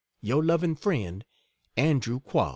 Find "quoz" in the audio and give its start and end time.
2.19-2.49